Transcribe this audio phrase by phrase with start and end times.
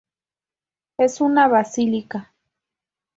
[0.97, 2.33] Es una basílica.